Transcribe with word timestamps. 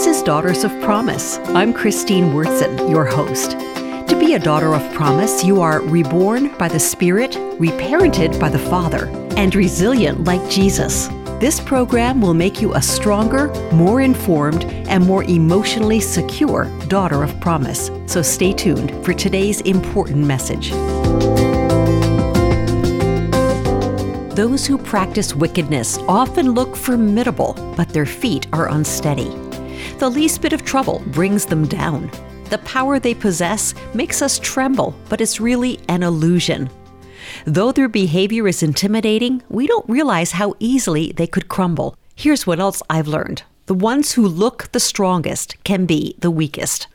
This 0.00 0.16
is 0.16 0.22
Daughters 0.22 0.64
of 0.64 0.70
Promise. 0.80 1.36
I'm 1.48 1.74
Christine 1.74 2.32
Wyrtzen, 2.32 2.88
your 2.88 3.04
host. 3.04 3.50
To 3.50 4.16
be 4.18 4.32
a 4.32 4.38
daughter 4.38 4.74
of 4.74 4.94
promise, 4.94 5.44
you 5.44 5.60
are 5.60 5.82
reborn 5.82 6.56
by 6.56 6.68
the 6.68 6.80
Spirit, 6.80 7.32
reparented 7.32 8.40
by 8.40 8.48
the 8.48 8.58
Father, 8.58 9.08
and 9.36 9.54
resilient 9.54 10.24
like 10.24 10.40
Jesus. 10.48 11.08
This 11.38 11.60
program 11.60 12.22
will 12.22 12.32
make 12.32 12.62
you 12.62 12.72
a 12.72 12.80
stronger, 12.80 13.48
more 13.74 14.00
informed, 14.00 14.64
and 14.88 15.04
more 15.04 15.24
emotionally 15.24 16.00
secure 16.00 16.64
daughter 16.88 17.22
of 17.22 17.38
promise. 17.38 17.90
So 18.06 18.22
stay 18.22 18.54
tuned 18.54 19.04
for 19.04 19.12
today's 19.12 19.60
important 19.60 20.24
message. 20.24 20.70
Those 24.34 24.64
who 24.64 24.78
practice 24.78 25.34
wickedness 25.34 25.98
often 26.08 26.52
look 26.52 26.74
formidable, 26.74 27.52
but 27.76 27.90
their 27.90 28.06
feet 28.06 28.46
are 28.54 28.70
unsteady. 28.70 29.36
The 29.98 30.10
least 30.10 30.42
bit 30.42 30.52
of 30.52 30.64
trouble 30.64 31.02
brings 31.06 31.44
them 31.44 31.66
down. 31.66 32.10
The 32.50 32.58
power 32.58 32.98
they 32.98 33.14
possess 33.14 33.74
makes 33.94 34.22
us 34.22 34.38
tremble, 34.38 34.94
but 35.08 35.20
it's 35.20 35.40
really 35.40 35.78
an 35.88 36.02
illusion. 36.02 36.68
Though 37.44 37.72
their 37.72 37.88
behavior 37.88 38.48
is 38.48 38.62
intimidating, 38.62 39.42
we 39.48 39.66
don't 39.66 39.88
realize 39.88 40.32
how 40.32 40.54
easily 40.58 41.12
they 41.12 41.26
could 41.26 41.48
crumble. 41.48 41.96
Here's 42.16 42.46
what 42.46 42.60
else 42.60 42.82
I've 42.90 43.08
learned 43.08 43.44
the 43.66 43.74
ones 43.74 44.12
who 44.12 44.26
look 44.26 44.72
the 44.72 44.80
strongest 44.80 45.62
can 45.62 45.86
be 45.86 46.16
the 46.18 46.30
weakest. 46.30 46.88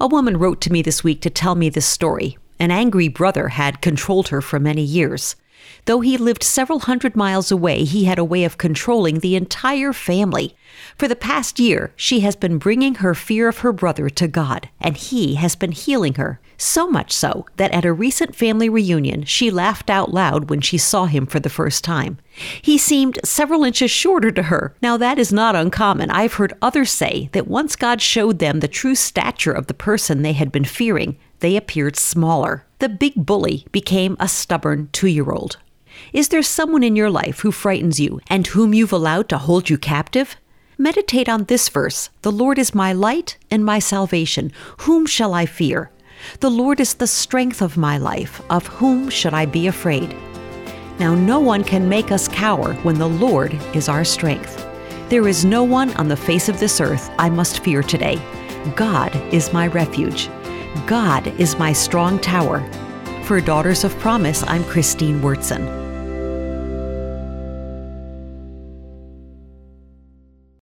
A 0.00 0.06
woman 0.06 0.38
wrote 0.38 0.62
to 0.62 0.72
me 0.72 0.80
this 0.80 1.04
week 1.04 1.20
to 1.20 1.30
tell 1.30 1.54
me 1.54 1.68
this 1.68 1.84
story. 1.84 2.38
An 2.58 2.70
angry 2.70 3.08
brother 3.08 3.48
had 3.48 3.82
controlled 3.82 4.28
her 4.28 4.40
for 4.40 4.58
many 4.58 4.82
years. 4.82 5.36
Though 5.84 6.00
he 6.00 6.16
lived 6.16 6.42
several 6.42 6.80
hundred 6.80 7.16
miles 7.16 7.50
away, 7.50 7.84
he 7.84 8.04
had 8.04 8.18
a 8.18 8.24
way 8.24 8.44
of 8.44 8.58
controlling 8.58 9.18
the 9.18 9.36
entire 9.36 9.92
family. 9.92 10.54
For 10.96 11.08
the 11.08 11.16
past 11.16 11.58
year, 11.58 11.92
she 11.96 12.20
has 12.20 12.36
been 12.36 12.58
bringing 12.58 12.96
her 12.96 13.14
fear 13.14 13.48
of 13.48 13.58
her 13.58 13.72
brother 13.72 14.08
to 14.08 14.28
God, 14.28 14.68
and 14.80 14.96
he 14.96 15.34
has 15.34 15.56
been 15.56 15.72
healing 15.72 16.14
her. 16.14 16.40
So 16.56 16.88
much 16.88 17.12
so 17.12 17.46
that 17.56 17.72
at 17.72 17.84
a 17.84 17.92
recent 17.92 18.36
family 18.36 18.68
reunion, 18.68 19.24
she 19.24 19.50
laughed 19.50 19.90
out 19.90 20.14
loud 20.14 20.48
when 20.48 20.60
she 20.60 20.78
saw 20.78 21.06
him 21.06 21.26
for 21.26 21.40
the 21.40 21.50
first 21.50 21.82
time. 21.82 22.18
He 22.62 22.78
seemed 22.78 23.18
several 23.24 23.64
inches 23.64 23.90
shorter 23.90 24.30
to 24.30 24.44
her. 24.44 24.74
Now, 24.80 24.96
that 24.96 25.18
is 25.18 25.32
not 25.32 25.56
uncommon. 25.56 26.10
I've 26.10 26.34
heard 26.34 26.52
others 26.62 26.90
say 26.90 27.28
that 27.32 27.48
once 27.48 27.74
God 27.74 28.00
showed 28.00 28.38
them 28.38 28.60
the 28.60 28.68
true 28.68 28.94
stature 28.94 29.52
of 29.52 29.66
the 29.66 29.74
person 29.74 30.22
they 30.22 30.34
had 30.34 30.52
been 30.52 30.64
fearing, 30.64 31.18
they 31.42 31.56
appeared 31.56 31.96
smaller. 31.96 32.64
The 32.78 32.88
big 32.88 33.14
bully 33.16 33.66
became 33.72 34.16
a 34.18 34.28
stubborn 34.28 34.88
two 34.92 35.08
year 35.08 35.30
old. 35.30 35.58
Is 36.12 36.28
there 36.28 36.42
someone 36.42 36.84
in 36.84 36.96
your 36.96 37.10
life 37.10 37.40
who 37.40 37.50
frightens 37.50 37.98
you 38.00 38.20
and 38.28 38.46
whom 38.46 38.72
you've 38.72 38.92
allowed 38.92 39.28
to 39.28 39.38
hold 39.38 39.68
you 39.68 39.76
captive? 39.76 40.36
Meditate 40.78 41.28
on 41.28 41.44
this 41.44 41.68
verse 41.68 42.10
The 42.22 42.32
Lord 42.32 42.58
is 42.58 42.74
my 42.74 42.92
light 42.92 43.38
and 43.50 43.64
my 43.64 43.80
salvation. 43.80 44.52
Whom 44.78 45.04
shall 45.04 45.34
I 45.34 45.44
fear? 45.46 45.90
The 46.38 46.50
Lord 46.50 46.78
is 46.78 46.94
the 46.94 47.08
strength 47.08 47.60
of 47.60 47.76
my 47.76 47.98
life. 47.98 48.40
Of 48.48 48.68
whom 48.68 49.10
should 49.10 49.34
I 49.34 49.44
be 49.44 49.66
afraid? 49.66 50.14
Now, 51.00 51.14
no 51.16 51.40
one 51.40 51.64
can 51.64 51.88
make 51.88 52.12
us 52.12 52.28
cower 52.28 52.74
when 52.84 52.98
the 52.98 53.08
Lord 53.08 53.52
is 53.74 53.88
our 53.88 54.04
strength. 54.04 54.64
There 55.08 55.26
is 55.26 55.44
no 55.44 55.64
one 55.64 55.92
on 55.94 56.06
the 56.06 56.16
face 56.16 56.48
of 56.48 56.60
this 56.60 56.80
earth 56.80 57.10
I 57.18 57.28
must 57.28 57.64
fear 57.64 57.82
today. 57.82 58.16
God 58.76 59.14
is 59.34 59.52
my 59.52 59.66
refuge. 59.66 60.30
God 60.86 61.26
is 61.40 61.58
my 61.58 61.72
strong 61.72 62.18
tower. 62.18 62.60
For 63.24 63.40
Daughters 63.40 63.84
of 63.84 63.96
Promise, 63.98 64.42
I'm 64.44 64.64
Christine 64.64 65.20
Wyrtzen. 65.20 65.81